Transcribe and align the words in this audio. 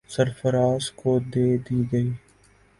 سرفراز 0.09 0.83
کو 0.91 1.11
دے 1.33 1.47
دی 1.57 1.79
گئی۔ 1.91 2.09